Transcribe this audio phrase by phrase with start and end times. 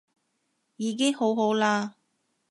[0.77, 1.93] 已經好好啦